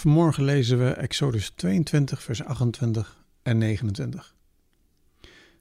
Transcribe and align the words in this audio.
Vanmorgen 0.00 0.44
lezen 0.44 0.78
we 0.78 0.90
Exodus 0.90 1.50
22, 1.50 2.22
vers 2.22 2.44
28 2.44 3.24
en 3.42 3.58
29. 3.58 4.34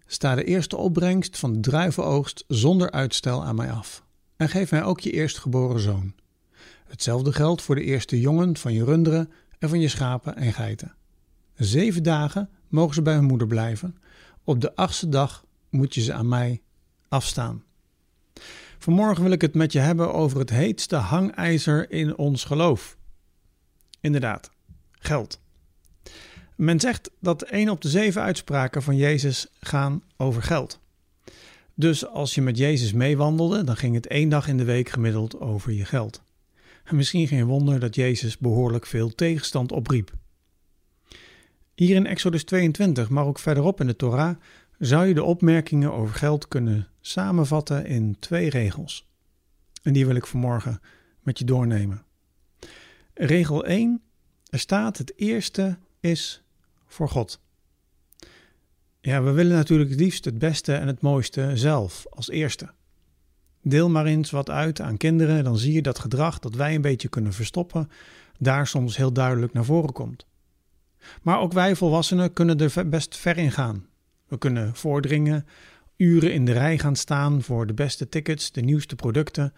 Sta 0.05 0.35
de 0.35 0.43
eerste 0.43 0.77
opbrengst 0.77 1.37
van 1.37 1.53
de 1.53 1.59
druivenoogst 1.59 2.43
zonder 2.47 2.91
uitstel 2.91 3.43
aan 3.43 3.55
mij 3.55 3.71
af, 3.71 4.03
en 4.35 4.49
geef 4.49 4.71
mij 4.71 4.83
ook 4.83 4.99
je 4.99 5.11
eerstgeboren 5.11 5.79
zoon. 5.79 6.13
Hetzelfde 6.87 7.33
geldt 7.33 7.61
voor 7.61 7.75
de 7.75 7.83
eerste 7.83 8.19
jongen 8.19 8.57
van 8.57 8.73
je 8.73 8.83
runderen 8.83 9.31
en 9.57 9.69
van 9.69 9.79
je 9.79 9.87
schapen 9.87 10.35
en 10.35 10.53
geiten. 10.53 10.95
Zeven 11.55 12.03
dagen 12.03 12.49
mogen 12.67 12.95
ze 12.95 13.01
bij 13.01 13.13
hun 13.13 13.23
moeder 13.23 13.47
blijven. 13.47 13.97
Op 14.43 14.61
de 14.61 14.75
achtste 14.75 15.09
dag 15.09 15.45
moet 15.69 15.95
je 15.95 16.01
ze 16.01 16.13
aan 16.13 16.27
mij 16.27 16.61
afstaan. 17.07 17.63
Vanmorgen 18.77 19.23
wil 19.23 19.31
ik 19.31 19.41
het 19.41 19.55
met 19.55 19.71
je 19.71 19.79
hebben 19.79 20.13
over 20.13 20.39
het 20.39 20.49
heetste 20.49 20.95
hangijzer 20.95 21.91
in 21.91 22.17
ons 22.17 22.43
geloof. 22.43 22.97
Inderdaad, 24.01 24.51
geld. 24.91 25.39
Men 26.55 26.79
zegt 26.79 27.11
dat 27.19 27.41
één 27.41 27.69
op 27.69 27.81
de 27.81 27.89
zeven 27.89 28.21
uitspraken 28.21 28.83
van 28.83 28.95
Jezus 28.95 29.47
gaan 29.59 30.03
over 30.17 30.43
geld. 30.43 30.79
Dus 31.73 32.07
als 32.07 32.35
je 32.35 32.41
met 32.41 32.57
Jezus 32.57 32.93
meewandelde, 32.93 33.63
dan 33.63 33.77
ging 33.77 33.95
het 33.95 34.07
één 34.07 34.29
dag 34.29 34.47
in 34.47 34.57
de 34.57 34.63
week 34.63 34.89
gemiddeld 34.89 35.39
over 35.39 35.71
je 35.71 35.85
geld. 35.85 36.21
En 36.83 36.95
misschien 36.95 37.27
geen 37.27 37.45
wonder 37.45 37.79
dat 37.79 37.95
Jezus 37.95 38.37
behoorlijk 38.37 38.85
veel 38.85 39.15
tegenstand 39.15 39.71
opriep. 39.71 40.11
Hier 41.75 41.95
in 41.95 42.05
Exodus 42.05 42.43
22, 42.43 43.09
maar 43.09 43.25
ook 43.25 43.39
verderop 43.39 43.79
in 43.79 43.87
de 43.87 43.95
Torah, 43.95 44.35
zou 44.77 45.05
je 45.05 45.13
de 45.13 45.23
opmerkingen 45.23 45.93
over 45.93 46.15
geld 46.15 46.47
kunnen 46.47 46.87
samenvatten 47.01 47.85
in 47.85 48.15
twee 48.19 48.49
regels. 48.49 49.07
En 49.83 49.93
die 49.93 50.05
wil 50.05 50.15
ik 50.15 50.25
vanmorgen 50.25 50.81
met 51.21 51.39
je 51.39 51.45
doornemen. 51.45 52.03
Regel 53.21 53.65
1. 53.65 54.01
Er 54.49 54.59
staat: 54.59 54.97
het 54.97 55.13
eerste 55.15 55.77
is 55.99 56.43
voor 56.87 57.09
God. 57.09 57.39
Ja, 59.01 59.23
we 59.23 59.31
willen 59.31 59.55
natuurlijk 59.55 59.95
liefst 59.95 60.25
het 60.25 60.39
beste 60.39 60.73
en 60.73 60.87
het 60.87 61.01
mooiste 61.01 61.51
zelf 61.53 62.05
als 62.09 62.29
eerste. 62.29 62.69
Deel 63.61 63.89
maar 63.89 64.05
eens 64.05 64.31
wat 64.31 64.49
uit 64.49 64.81
aan 64.81 64.97
kinderen, 64.97 65.43
dan 65.43 65.57
zie 65.57 65.73
je 65.73 65.81
dat 65.81 65.99
gedrag 65.99 66.39
dat 66.39 66.55
wij 66.55 66.75
een 66.75 66.81
beetje 66.81 67.09
kunnen 67.09 67.33
verstoppen, 67.33 67.89
daar 68.37 68.67
soms 68.67 68.97
heel 68.97 69.13
duidelijk 69.13 69.53
naar 69.53 69.65
voren 69.65 69.93
komt. 69.93 70.25
Maar 71.21 71.39
ook 71.39 71.53
wij 71.53 71.75
volwassenen 71.75 72.33
kunnen 72.33 72.59
er 72.59 72.89
best 72.89 73.17
ver 73.17 73.37
in 73.37 73.51
gaan. 73.51 73.85
We 74.27 74.37
kunnen 74.37 74.75
voordringen, 74.75 75.45
uren 75.95 76.33
in 76.33 76.45
de 76.45 76.51
rij 76.51 76.77
gaan 76.77 76.95
staan 76.95 77.41
voor 77.41 77.67
de 77.67 77.73
beste 77.73 78.09
tickets, 78.09 78.51
de 78.51 78.61
nieuwste 78.61 78.95
producten, 78.95 79.53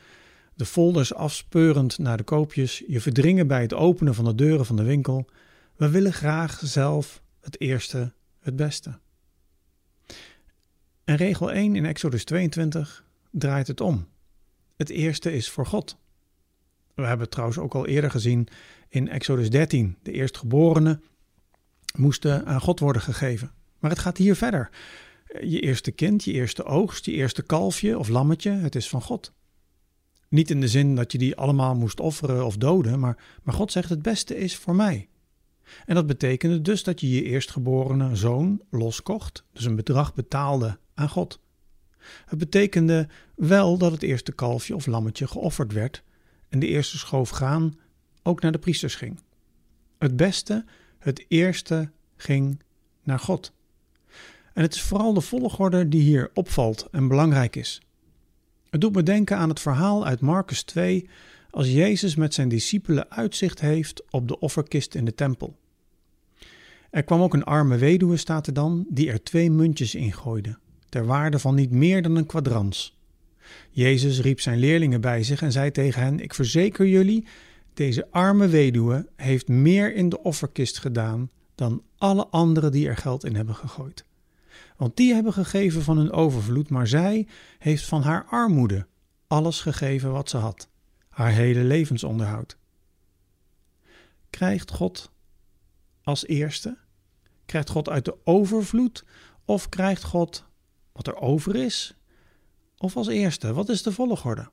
de 0.54 0.66
folders 0.66 1.14
afspeurend 1.14 1.98
naar 1.98 2.18
de 2.18 2.24
koopjes, 2.24 2.84
je 2.88 3.02
verdringen 3.02 3.48
bij 3.48 3.62
het 3.62 3.74
openen 3.74 4.16
van 4.16 4.26
de 4.26 4.36
deuren 4.36 4.66
van 4.66 4.76
de 4.76 4.84
winkel. 4.84 5.26
We 5.76 5.90
willen 5.90 6.14
graag 6.14 6.62
zelf 6.64 7.22
het 7.42 7.60
eerste, 7.60 8.14
het 8.40 8.56
beste. 8.56 9.00
En 11.04 11.16
regel 11.16 11.52
1 11.52 11.76
in 11.76 11.86
Exodus 11.86 12.24
22 12.24 13.06
draait 13.32 13.68
het 13.68 13.82
om. 13.82 14.08
Het 14.78 14.90
eerste 14.90 15.34
is 15.34 15.50
voor 15.50 15.66
God. 15.66 15.98
We 16.96 17.02
hebben 17.02 17.22
het 17.22 17.32
trouwens 17.32 17.60
ook 17.60 17.74
al 17.74 17.88
eerder 17.88 18.12
gezien 18.12 18.48
in 18.90 19.10
Exodus 19.10 19.50
13. 19.50 19.98
De 20.04 20.12
eerstgeborenen 20.12 21.04
moesten 21.96 22.46
aan 22.46 22.62
God 22.62 22.80
worden 22.80 23.02
gegeven. 23.02 23.52
Maar 23.80 23.92
het 23.92 24.00
gaat 24.00 24.18
hier 24.18 24.36
verder. 24.36 24.70
Je 25.42 25.60
eerste 25.60 25.92
kind, 25.92 26.24
je 26.24 26.32
eerste 26.32 26.64
oogst, 26.64 27.06
je 27.06 27.12
eerste 27.12 27.42
kalfje 27.42 27.98
of 27.98 28.08
lammetje, 28.08 28.52
het 28.52 28.76
is 28.76 28.90
van 28.90 29.02
God. 29.02 29.34
Niet 30.32 30.50
in 30.50 30.62
de 30.62 30.68
zin 30.68 30.96
dat 30.96 31.12
je 31.12 31.18
die 31.18 31.36
allemaal 31.36 31.76
moest 31.76 32.00
offeren 32.00 32.46
of 32.46 32.58
doden, 32.58 33.00
maar, 33.00 33.18
maar 33.44 33.56
God 33.56 33.72
zegt 33.72 33.90
het 33.90 34.02
beste 34.02 34.38
is 34.38 34.58
voor 34.58 34.76
mij. 34.76 35.08
En 35.86 35.96
dat 35.96 36.08
betekende 36.08 36.62
dus 36.62 36.84
dat 36.84 37.00
je 37.02 37.10
je 37.10 37.24
eerstgeborene 37.24 38.16
zoon 38.16 38.62
loskocht, 38.70 39.46
dus 39.54 39.66
een 39.66 39.76
bedrag 39.76 40.14
betaalde 40.14 40.80
aan 40.94 41.10
God. 41.10 41.40
Het 42.26 42.40
betekende 42.40 43.08
wel 43.36 43.78
dat 43.78 43.92
het 43.92 44.04
eerste 44.04 44.32
kalfje 44.32 44.76
of 44.76 44.86
lammetje 44.86 45.28
geofferd 45.28 45.74
werd 45.74 46.04
en 46.50 46.60
de 46.60 46.68
eerste 46.68 46.98
schoof 46.98 47.30
graan 47.30 47.80
ook 48.24 48.42
naar 48.42 48.52
de 48.52 48.60
priesters 48.60 48.96
ging. 48.96 49.20
Het 49.98 50.16
beste, 50.16 50.66
het 51.00 51.26
eerste 51.28 51.92
ging 52.16 52.64
naar 53.04 53.20
God. 53.20 53.54
En 54.54 54.62
het 54.62 54.74
is 54.76 54.82
vooral 54.82 55.14
de 55.14 55.22
volgorde 55.22 55.88
die 55.88 56.02
hier 56.02 56.32
opvalt 56.34 56.88
en 56.92 57.08
belangrijk 57.08 57.56
is. 57.56 57.82
Het 58.72 58.82
doet 58.82 58.96
me 58.96 59.04
denken 59.04 59.38
aan 59.38 59.50
het 59.50 59.60
verhaal 59.60 60.06
uit 60.06 60.20
Marcus 60.20 60.64
2 60.64 61.10
als 61.50 61.72
Jezus 61.72 62.16
met 62.16 62.34
zijn 62.34 62.50
discipelen 62.50 63.10
uitzicht 63.10 63.60
heeft 63.60 64.04
op 64.10 64.28
de 64.28 64.40
offerkist 64.40 64.96
in 64.96 65.06
de 65.06 65.16
tempel. 65.16 65.58
Er 66.90 67.04
kwam 67.04 67.22
ook 67.22 67.34
een 67.34 67.44
arme 67.44 67.78
weduwe, 67.78 68.18
staat 68.18 68.48
er 68.48 68.54
dan, 68.54 68.86
die 68.90 69.12
er 69.12 69.24
twee 69.24 69.52
muntjes 69.52 69.96
in 69.96 70.14
gooide, 70.14 70.58
ter 70.90 71.06
waarde 71.06 71.40
van 71.40 71.56
niet 71.56 71.72
meer 71.72 72.02
dan 72.02 72.16
een 72.16 72.26
kwadrans. 72.26 72.98
Jezus 73.70 74.20
riep 74.20 74.40
zijn 74.40 74.60
leerlingen 74.60 75.02
bij 75.02 75.24
zich 75.24 75.42
en 75.42 75.52
zei 75.52 75.72
tegen 75.72 76.02
hen: 76.02 76.20
Ik 76.20 76.34
verzeker 76.34 76.88
jullie, 76.88 77.26
deze 77.74 78.08
arme 78.12 78.48
weduwe 78.48 79.08
heeft 79.16 79.48
meer 79.48 79.96
in 79.96 80.10
de 80.10 80.22
offerkist 80.22 80.80
gedaan 80.80 81.30
dan 81.56 81.84
alle 81.98 82.28
anderen 82.28 82.72
die 82.72 82.88
er 82.88 82.98
geld 82.98 83.26
in 83.26 83.36
hebben 83.36 83.56
gegooid. 83.56 84.06
Want 84.78 84.98
die 84.98 85.14
hebben 85.14 85.34
gegeven 85.34 85.82
van 85.82 85.98
hun 85.98 86.12
overvloed, 86.12 86.70
maar 86.70 86.88
zij 86.88 87.28
heeft 87.58 87.86
van 87.86 88.02
haar 88.02 88.26
armoede 88.26 88.88
alles 89.28 89.62
gegeven 89.62 90.12
wat 90.12 90.30
ze 90.30 90.38
had, 90.38 90.70
haar 91.10 91.32
hele 91.32 91.64
levensonderhoud. 91.64 92.58
Krijgt 94.30 94.72
God 94.72 95.12
als 96.04 96.26
eerste? 96.26 96.78
Krijgt 97.46 97.70
God 97.70 97.90
uit 97.90 98.06
de 98.06 98.18
overvloed 98.24 99.06
of 99.46 99.70
krijgt 99.70 100.04
God 100.04 100.46
wat 100.92 101.08
er 101.08 101.16
over 101.16 101.56
is? 101.56 101.96
Of 102.78 102.96
als 102.96 103.08
eerste? 103.08 103.54
Wat 103.54 103.70
is 103.70 103.84
de 103.84 103.92
volgorde? 103.92 104.50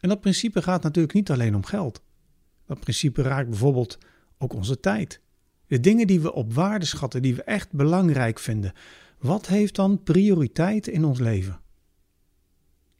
En 0.00 0.08
dat 0.08 0.20
principe 0.20 0.62
gaat 0.62 0.82
natuurlijk 0.82 1.14
niet 1.14 1.30
alleen 1.30 1.54
om 1.54 1.64
geld. 1.64 2.02
Dat 2.66 2.80
principe 2.80 3.22
raakt 3.22 3.48
bijvoorbeeld 3.48 3.98
ook 4.38 4.52
onze 4.52 4.80
tijd. 4.80 5.20
De 5.66 5.80
dingen 5.80 6.06
die 6.06 6.20
we 6.20 6.32
op 6.32 6.52
waarde 6.52 6.86
schatten, 6.86 7.22
die 7.22 7.34
we 7.34 7.42
echt 7.42 7.72
belangrijk 7.72 8.38
vinden. 8.38 8.72
Wat 9.22 9.46
heeft 9.46 9.74
dan 9.74 10.02
prioriteit 10.02 10.86
in 10.86 11.04
ons 11.04 11.18
leven? 11.18 11.60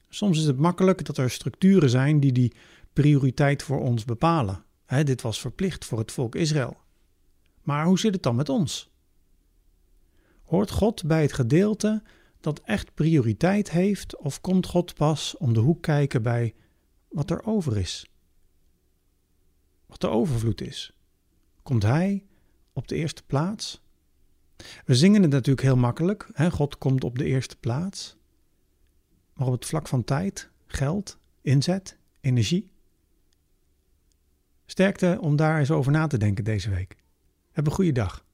Soms 0.09 0.37
is 0.37 0.45
het 0.45 0.57
makkelijk 0.57 1.05
dat 1.05 1.17
er 1.17 1.29
structuren 1.29 1.89
zijn 1.89 2.19
die 2.19 2.31
die 2.31 2.53
prioriteit 2.93 3.63
voor 3.63 3.81
ons 3.81 4.05
bepalen. 4.05 4.63
dit 4.85 5.21
was 5.21 5.39
verplicht 5.39 5.85
voor 5.85 5.97
het 5.97 6.11
volk 6.11 6.35
Israël. 6.35 6.77
Maar 7.61 7.85
hoe 7.85 7.99
zit 7.99 8.13
het 8.13 8.23
dan 8.23 8.35
met 8.35 8.49
ons? 8.49 8.91
Hoort 10.43 10.71
God 10.71 11.05
bij 11.05 11.21
het 11.21 11.33
gedeelte 11.33 12.03
dat 12.39 12.59
echt 12.59 12.93
prioriteit 12.93 13.71
heeft, 13.71 14.17
of 14.17 14.41
komt 14.41 14.65
God 14.65 14.93
pas 14.93 15.37
om 15.37 15.53
de 15.53 15.59
hoek 15.59 15.81
kijken 15.81 16.23
bij 16.23 16.55
wat 17.07 17.29
er 17.29 17.45
over 17.45 17.77
is? 17.77 18.09
Wat 19.85 20.01
de 20.01 20.07
overvloed 20.09 20.61
is? 20.61 20.93
Komt 21.63 21.83
Hij 21.83 22.25
op 22.73 22.87
de 22.87 22.95
eerste 22.95 23.23
plaats? 23.23 23.82
We 24.85 24.95
zingen 24.95 25.21
het 25.21 25.31
natuurlijk 25.31 25.61
heel 25.61 25.77
makkelijk. 25.77 26.29
Hè? 26.33 26.51
God 26.51 26.77
komt 26.77 27.03
op 27.03 27.17
de 27.17 27.25
eerste 27.25 27.57
plaats. 27.57 28.17
Maar 29.33 29.47
op 29.47 29.53
het 29.53 29.65
vlak 29.65 29.87
van 29.87 30.03
tijd, 30.03 30.49
geld, 30.65 31.17
inzet, 31.41 31.97
energie. 32.21 32.71
Sterkte 34.65 35.17
om 35.21 35.35
daar 35.35 35.59
eens 35.59 35.71
over 35.71 35.91
na 35.91 36.07
te 36.07 36.17
denken 36.17 36.43
deze 36.43 36.69
week. 36.69 36.95
Heb 37.51 37.65
een 37.65 37.71
goede 37.71 37.91
dag. 37.91 38.25